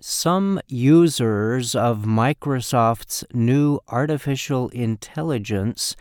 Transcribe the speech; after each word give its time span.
Some 0.00 0.60
users 0.68 1.74
of 1.74 2.04
Microsoft's 2.04 3.24
new 3.32 3.80
artificial 3.88 4.68
intelligence 4.68 5.96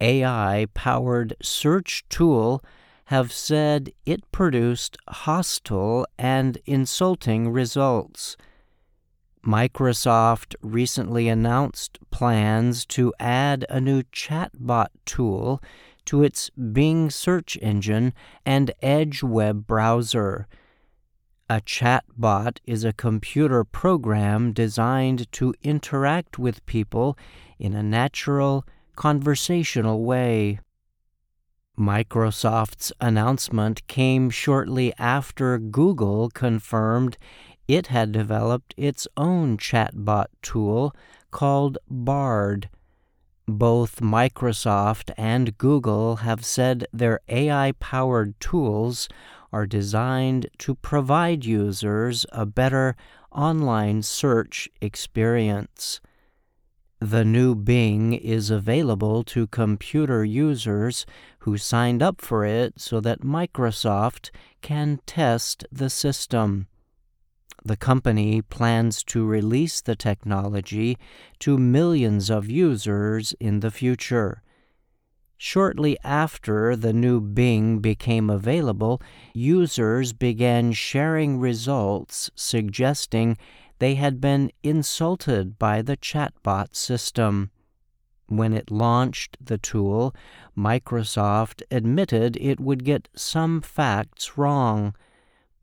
AI 0.00 0.68
powered 0.74 1.34
search 1.42 2.04
tool 2.08 2.62
have 3.06 3.32
said 3.32 3.92
it 4.06 4.30
produced 4.30 4.96
hostile 5.08 6.06
and 6.16 6.56
insulting 6.66 7.50
results. 7.50 8.36
Microsoft 9.44 10.54
recently 10.62 11.28
announced 11.28 11.98
plans 12.12 12.86
to 12.86 13.12
add 13.18 13.66
a 13.68 13.80
new 13.80 14.04
chatbot 14.04 14.90
tool 15.04 15.60
to 16.04 16.22
its 16.22 16.48
Bing 16.50 17.10
search 17.10 17.58
engine 17.60 18.14
and 18.46 18.70
Edge 18.80 19.24
web 19.24 19.66
browser. 19.66 20.46
A 21.52 21.60
chatbot 21.60 22.60
is 22.64 22.82
a 22.82 22.94
computer 22.94 23.62
program 23.62 24.54
designed 24.54 25.30
to 25.32 25.52
interact 25.62 26.38
with 26.38 26.64
people 26.64 27.18
in 27.58 27.74
a 27.74 27.82
natural, 27.82 28.64
conversational 28.96 30.02
way. 30.02 30.60
Microsoft's 31.78 32.90
announcement 33.02 33.86
came 33.86 34.30
shortly 34.30 34.94
after 34.98 35.58
Google 35.58 36.30
confirmed 36.30 37.18
it 37.68 37.88
had 37.88 38.12
developed 38.12 38.72
its 38.78 39.06
own 39.18 39.58
chatbot 39.58 40.28
tool 40.40 40.96
called 41.30 41.76
Bard. 41.86 42.70
Both 43.46 44.00
Microsoft 44.00 45.10
and 45.18 45.58
Google 45.58 46.16
have 46.24 46.46
said 46.46 46.86
their 46.94 47.20
AI 47.28 47.72
powered 47.72 48.40
tools 48.40 49.06
are 49.52 49.66
designed 49.66 50.46
to 50.58 50.74
provide 50.74 51.44
users 51.44 52.24
a 52.32 52.46
better 52.46 52.96
online 53.30 54.02
search 54.02 54.68
experience. 54.80 56.00
The 57.00 57.24
new 57.24 57.54
Bing 57.56 58.12
is 58.12 58.48
available 58.48 59.24
to 59.24 59.48
computer 59.48 60.24
users 60.24 61.04
who 61.40 61.56
signed 61.56 62.00
up 62.02 62.20
for 62.20 62.44
it 62.44 62.80
so 62.80 63.00
that 63.00 63.22
Microsoft 63.22 64.30
can 64.60 65.00
test 65.04 65.64
the 65.72 65.90
system. 65.90 66.68
The 67.64 67.76
company 67.76 68.40
plans 68.42 69.02
to 69.04 69.24
release 69.24 69.80
the 69.80 69.96
technology 69.96 70.96
to 71.40 71.58
millions 71.58 72.30
of 72.30 72.48
users 72.48 73.34
in 73.40 73.60
the 73.60 73.70
future. 73.70 74.42
Shortly 75.44 75.98
after 76.04 76.76
the 76.76 76.92
new 76.92 77.20
Bing 77.20 77.80
became 77.80 78.30
available, 78.30 79.02
users 79.34 80.12
began 80.12 80.70
sharing 80.70 81.40
results 81.40 82.30
suggesting 82.36 83.36
they 83.80 83.96
had 83.96 84.20
been 84.20 84.52
insulted 84.62 85.58
by 85.58 85.82
the 85.82 85.96
chatbot 85.96 86.76
system. 86.76 87.50
When 88.28 88.52
it 88.52 88.70
launched 88.70 89.36
the 89.44 89.58
tool, 89.58 90.14
Microsoft 90.56 91.62
admitted 91.72 92.36
it 92.36 92.60
would 92.60 92.84
get 92.84 93.08
some 93.16 93.62
facts 93.62 94.38
wrong, 94.38 94.94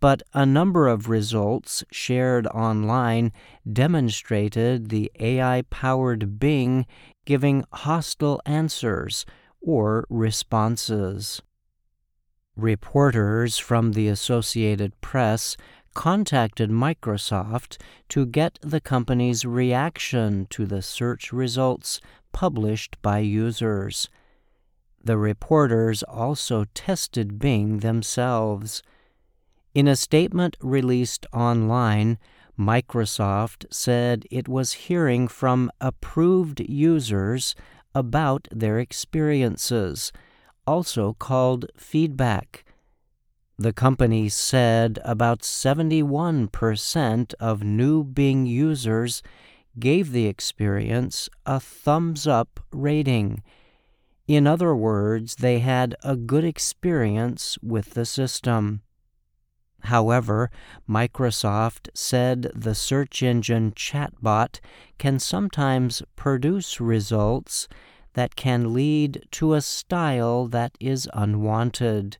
but 0.00 0.24
a 0.34 0.44
number 0.44 0.88
of 0.88 1.08
results 1.08 1.84
shared 1.92 2.48
online 2.48 3.30
demonstrated 3.72 4.88
the 4.88 5.12
AI 5.20 5.62
powered 5.70 6.40
Bing 6.40 6.84
giving 7.24 7.64
hostile 7.72 8.42
answers 8.44 9.24
or 9.60 10.04
responses. 10.08 11.42
Reporters 12.56 13.58
from 13.58 13.92
the 13.92 14.08
Associated 14.08 15.00
Press 15.00 15.56
contacted 15.94 16.70
Microsoft 16.70 17.76
to 18.08 18.26
get 18.26 18.58
the 18.62 18.80
company's 18.80 19.44
reaction 19.44 20.46
to 20.50 20.66
the 20.66 20.82
search 20.82 21.32
results 21.32 22.00
published 22.32 22.96
by 23.02 23.18
users. 23.18 24.08
The 25.02 25.16
reporters 25.16 26.02
also 26.02 26.64
tested 26.74 27.38
Bing 27.38 27.78
themselves. 27.78 28.82
In 29.74 29.88
a 29.88 29.96
statement 29.96 30.56
released 30.60 31.26
online, 31.32 32.18
Microsoft 32.58 33.66
said 33.70 34.24
it 34.30 34.48
was 34.48 34.72
hearing 34.72 35.28
from 35.28 35.70
approved 35.80 36.60
users 36.60 37.54
about 37.98 38.48
their 38.50 38.78
experiences, 38.78 40.12
also 40.66 41.14
called 41.18 41.66
feedback 41.76 42.64
the 43.60 43.72
company 43.72 44.28
said 44.28 45.00
about 45.04 45.40
71% 45.40 47.34
of 47.40 47.64
new 47.64 48.04
Bing 48.04 48.46
users 48.46 49.20
gave 49.80 50.12
the 50.12 50.26
experience 50.26 51.28
a 51.44 51.58
thumbs 51.58 52.28
up 52.28 52.60
rating. 52.70 53.42
In 54.28 54.46
other 54.46 54.76
words, 54.76 55.36
they 55.36 55.58
had 55.58 55.96
a 56.04 56.14
good 56.14 56.44
experience 56.44 57.58
with 57.60 57.94
the 57.94 58.06
system. 58.06 58.82
However, 59.84 60.50
Microsoft 60.88 61.88
said 61.94 62.50
the 62.54 62.74
search 62.74 63.22
engine 63.22 63.72
chatbot 63.72 64.60
can 64.98 65.18
sometimes 65.18 66.02
produce 66.16 66.80
results 66.80 67.68
that 68.14 68.36
can 68.36 68.74
lead 68.74 69.26
to 69.30 69.54
a 69.54 69.60
style 69.60 70.46
that 70.48 70.72
is 70.80 71.08
unwanted. 71.14 72.18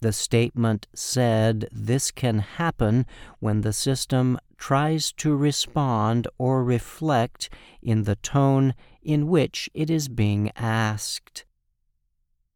The 0.00 0.12
statement 0.12 0.86
said 0.94 1.68
this 1.72 2.12
can 2.12 2.38
happen 2.38 3.04
when 3.40 3.62
the 3.62 3.72
system 3.72 4.38
tries 4.56 5.12
to 5.14 5.34
respond 5.34 6.28
or 6.38 6.62
reflect 6.62 7.50
in 7.82 8.04
the 8.04 8.16
tone 8.16 8.74
in 9.02 9.26
which 9.26 9.68
it 9.74 9.90
is 9.90 10.08
being 10.08 10.52
asked. 10.54 11.44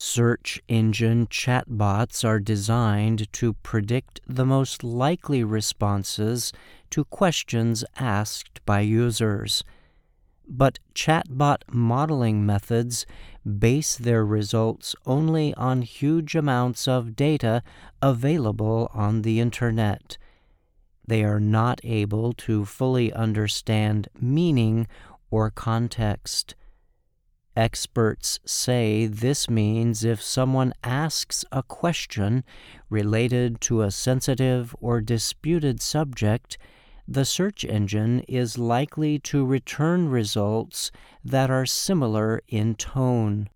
Search 0.05 0.61
engine 0.67 1.29
chatbots 1.29 2.25
are 2.25 2.41
designed 2.41 3.33
to 3.35 3.53
predict 3.53 4.21
the 4.27 4.45
most 4.45 4.83
likely 4.83 5.45
responses 5.45 6.53
to 6.91 7.05
questions 7.05 7.85
asked 7.97 8.61
by 8.67 8.81
users 8.81 9.63
but 10.49 10.81
chatbot 10.93 11.63
modeling 11.71 12.45
methods 12.45 13.07
base 13.61 13.97
their 13.97 14.27
results 14.27 14.97
only 15.07 15.55
on 15.55 15.83
huge 15.83 16.35
amounts 16.35 16.89
of 16.89 17.15
data 17.15 17.63
available 18.03 18.91
on 18.93 19.23
the 19.23 19.39
Internet. 19.39 20.19
They 21.07 21.23
are 21.23 21.41
not 21.41 21.81
able 21.85 22.33
to 22.49 22.65
fully 22.65 23.13
understand 23.13 24.09
meaning 24.21 24.89
or 25.31 25.49
context. 25.49 26.57
Experts 27.55 28.41
say 28.47 29.07
this 29.07 29.51
means 29.51 30.05
if 30.05 30.23
someone 30.23 30.73
asks 30.83 31.45
a 31.53 31.63
question 31.63 32.45
related 32.89 33.61
to 33.61 33.83
a 33.83 33.91
sensitive 33.91 34.75
or 34.81 35.03
disputed 35.03 35.83
subject, 35.83 36.57
the 37.07 37.27
search 37.27 37.65
engine 37.65 38.21
is 38.21 38.57
likely 38.57 39.19
to 39.19 39.45
return 39.45 40.09
results 40.09 40.91
that 41.23 41.51
are 41.51 41.67
similar 41.67 42.41
in 42.49 42.75
tone. 42.75 43.51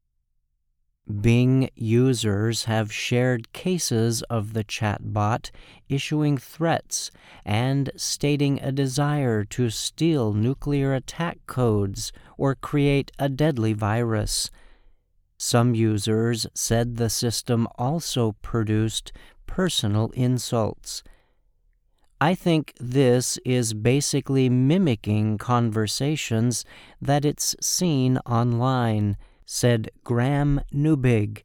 Bing 1.09 1.71
users 1.75 2.65
have 2.65 2.93
shared 2.93 3.53
cases 3.53 4.23
of 4.23 4.53
the 4.53 4.65
chatbot 4.65 5.51
issuing 5.89 6.37
threats 6.37 7.11
and 7.45 7.91
stating 7.97 8.61
a 8.61 8.73
desire 8.73 9.45
to 9.45 9.71
steal 9.71 10.33
nuclear 10.33 10.95
attack 10.95 11.39
codes 11.47 12.13
or 12.37 12.55
create 12.55 13.13
a 13.19 13.29
deadly 13.29 13.73
virus. 13.73 14.51
Some 15.39 15.75
users 15.75 16.47
said 16.55 16.97
the 16.97 17.11
system 17.11 17.69
also 17.79 18.33
produced 18.43 19.13
personal 19.47 20.11
insults 20.15 21.03
I 22.21 22.35
think 22.35 22.73
this 22.81 23.39
is 23.45 23.75
basically 23.75 24.49
mimicking 24.49 25.37
conversations 25.37 26.65
that 26.99 27.27
it's 27.27 27.55
seen 27.61 28.17
online, 28.25 29.19
said 29.47 29.91
Graham 30.05 30.61
Neubig. 30.75 31.43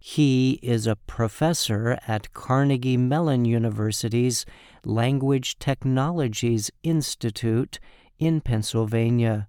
He 0.00 0.58
is 0.62 0.88
a 0.88 0.96
professor 0.96 1.98
at 2.08 2.32
Carnegie 2.32 2.96
Mellon 2.96 3.44
University's 3.44 4.44
Language 4.84 5.58
Technologies 5.60 6.72
Institute 6.82 7.78
in 8.18 8.40
Pennsylvania. 8.40 9.46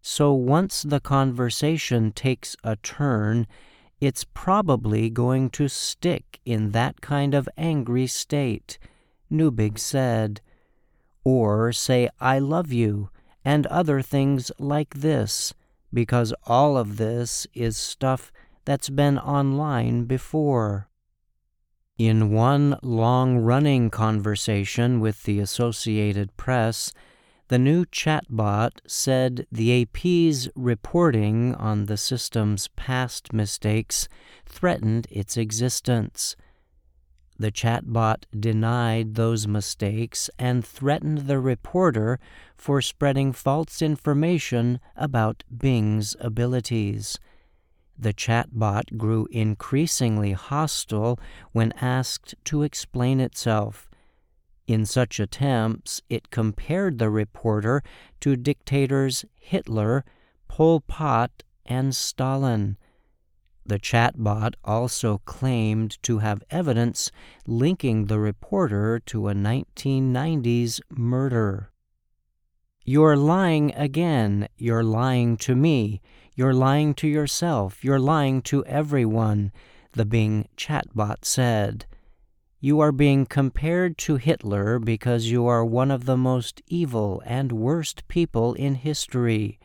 So 0.00 0.32
once 0.32 0.82
the 0.82 1.00
conversation 1.00 2.12
takes 2.12 2.56
a 2.62 2.76
turn, 2.76 3.46
it's 4.00 4.24
probably 4.32 5.10
going 5.10 5.50
to 5.50 5.68
stick 5.68 6.40
in 6.44 6.70
that 6.70 7.00
kind 7.00 7.34
of 7.34 7.48
angry 7.56 8.06
state. 8.06 8.78
Neubig 9.30 9.78
said, 9.78 10.40
or 11.24 11.72
say, 11.72 12.08
I 12.20 12.38
love 12.38 12.72
you, 12.72 13.10
and 13.44 13.66
other 13.66 14.02
things 14.02 14.52
like 14.58 14.94
this, 14.94 15.54
because 15.94 16.34
all 16.46 16.76
of 16.76 16.96
this 16.98 17.46
is 17.54 17.76
stuff 17.76 18.32
that's 18.64 18.90
been 18.90 19.18
online 19.18 20.04
before. 20.04 20.88
In 21.96 22.32
one 22.32 22.76
long 22.82 23.38
running 23.38 23.88
conversation 23.88 24.98
with 24.98 25.22
the 25.22 25.38
Associated 25.38 26.36
Press, 26.36 26.92
the 27.48 27.58
new 27.58 27.84
chatbot 27.84 28.80
said 28.86 29.46
the 29.52 29.82
AP's 29.82 30.48
reporting 30.56 31.54
on 31.54 31.86
the 31.86 31.96
system's 31.96 32.68
past 32.68 33.32
mistakes 33.32 34.08
threatened 34.44 35.06
its 35.10 35.36
existence. 35.36 36.34
The 37.44 37.52
chatbot 37.52 38.24
denied 38.40 39.16
those 39.16 39.46
mistakes 39.46 40.30
and 40.38 40.64
threatened 40.64 41.26
the 41.26 41.38
reporter 41.38 42.18
for 42.56 42.80
spreading 42.80 43.34
false 43.34 43.82
information 43.82 44.80
about 44.96 45.44
Bing's 45.54 46.16
abilities. 46.20 47.18
The 47.98 48.14
chatbot 48.14 48.96
grew 48.96 49.28
increasingly 49.30 50.32
hostile 50.32 51.20
when 51.52 51.72
asked 51.82 52.34
to 52.46 52.62
explain 52.62 53.20
itself. 53.20 53.90
In 54.66 54.86
such 54.86 55.20
attempts, 55.20 56.00
it 56.08 56.30
compared 56.30 56.96
the 56.96 57.10
reporter 57.10 57.82
to 58.20 58.36
dictators 58.36 59.26
Hitler, 59.36 60.02
Pol 60.48 60.80
Pot, 60.80 61.42
and 61.66 61.94
Stalin. 61.94 62.78
The 63.66 63.78
chatbot 63.78 64.54
also 64.64 65.18
claimed 65.24 66.02
to 66.02 66.18
have 66.18 66.42
evidence 66.50 67.10
linking 67.46 68.06
the 68.06 68.18
reporter 68.18 69.00
to 69.06 69.28
a 69.28 69.34
1990s 69.34 70.80
murder. 70.90 71.70
You're 72.84 73.16
lying 73.16 73.72
again. 73.74 74.48
You're 74.58 74.84
lying 74.84 75.38
to 75.38 75.54
me. 75.54 76.02
You're 76.34 76.52
lying 76.52 76.92
to 76.94 77.08
yourself. 77.08 77.82
You're 77.82 77.98
lying 77.98 78.42
to 78.42 78.62
everyone, 78.66 79.52
the 79.92 80.04
Bing 80.04 80.48
chatbot 80.58 81.24
said. 81.24 81.86
You 82.60 82.80
are 82.80 82.92
being 82.92 83.24
compared 83.24 83.96
to 83.98 84.16
Hitler 84.16 84.78
because 84.78 85.30
you 85.30 85.46
are 85.46 85.64
one 85.64 85.90
of 85.90 86.04
the 86.04 86.16
most 86.18 86.60
evil 86.66 87.22
and 87.24 87.52
worst 87.52 88.06
people 88.08 88.52
in 88.54 88.74
history. 88.74 89.58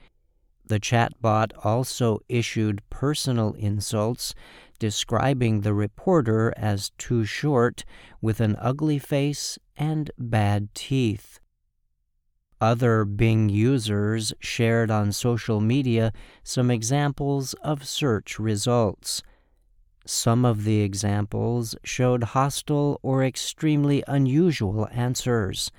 The 0.70 0.80
chatbot 0.80 1.52
also 1.66 2.20
issued 2.30 2.88
personal 2.92 3.54
insults, 3.54 4.36
describing 4.78 5.62
the 5.62 5.74
reporter 5.74 6.54
as 6.56 6.92
too 7.00 7.26
short, 7.26 7.84
with 8.22 8.40
an 8.40 8.56
ugly 8.60 9.00
face 9.00 9.58
and 9.76 10.12
bad 10.20 10.70
teeth. 10.76 11.40
Other 12.62 13.04
Bing 13.04 13.50
users 13.50 14.32
shared 14.40 14.92
on 14.92 15.12
social 15.12 15.60
media 15.60 16.14
some 16.44 16.70
examples 16.70 17.56
of 17.64 17.88
search 17.88 18.38
results. 18.38 19.24
Some 20.06 20.46
of 20.46 20.66
the 20.66 20.82
examples 20.82 21.76
showed 21.84 22.24
hostile 22.36 23.00
or 23.02 23.24
extremely 23.24 24.04
unusual 24.08 24.88
answers. 24.92 25.72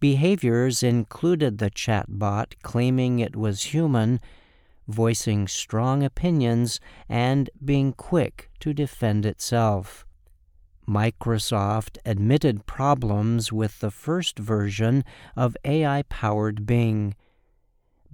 Behaviors 0.00 0.82
included 0.82 1.58
the 1.58 1.70
chatbot 1.70 2.54
claiming 2.62 3.18
it 3.18 3.34
was 3.34 3.74
human, 3.74 4.20
voicing 4.86 5.48
strong 5.48 6.04
opinions, 6.04 6.78
and 7.08 7.50
being 7.64 7.92
quick 7.92 8.48
to 8.60 8.72
defend 8.72 9.26
itself. 9.26 10.06
Microsoft 10.88 11.98
admitted 12.06 12.64
problems 12.64 13.52
with 13.52 13.80
the 13.80 13.90
first 13.90 14.38
version 14.38 15.04
of 15.36 15.56
AI 15.64 16.02
powered 16.08 16.64
Bing. 16.64 17.14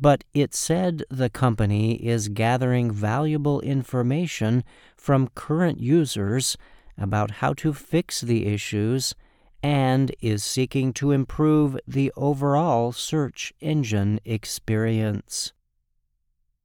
But 0.01 0.25
it 0.35 0.55
said 0.55 1.05
the 1.09 1.31
company 1.31 1.95
is 2.05 2.29
gathering 2.29 2.91
valuable 2.91 3.61
information 3.61 4.65
from 4.97 5.29
current 5.37 5.79
users 5.79 6.57
about 6.99 7.31
how 7.31 7.53
to 7.55 7.73
fix 7.73 8.23
the 8.23 8.47
issues 8.47 9.15
and 9.65 10.15
is 10.21 10.45
seeking 10.45 10.93
to 10.93 11.11
improve 11.11 11.75
the 11.89 12.13
overall 12.17 12.93
search 12.93 13.51
engine 13.63 14.21
experience. 14.23 15.55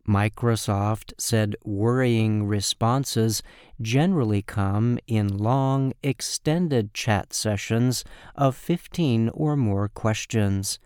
Microsoft 0.06 1.14
said 1.18 1.56
worrying 1.64 2.46
responses 2.46 3.42
generally 3.82 4.42
come 4.42 5.00
in 5.08 5.38
long, 5.38 5.94
extended 6.04 6.94
chat 6.94 7.32
sessions 7.32 8.04
of 8.36 8.54
15 8.54 9.30
or 9.30 9.56
more 9.56 9.88
questions. 9.88 10.78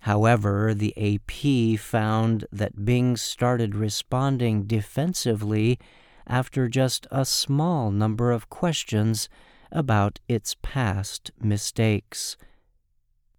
However, 0.00 0.74
the 0.74 0.92
AP 0.98 1.80
found 1.80 2.44
that 2.52 2.84
Bing 2.84 3.16
started 3.16 3.74
responding 3.74 4.64
defensively 4.64 5.78
after 6.26 6.68
just 6.68 7.06
a 7.10 7.24
small 7.24 7.90
number 7.90 8.30
of 8.30 8.50
questions 8.50 9.30
about 9.70 10.18
its 10.28 10.56
past 10.62 11.30
mistakes. 11.40 12.36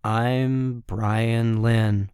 I'm 0.04 0.84
Bryan 0.86 1.62
Lynn. 1.62 2.06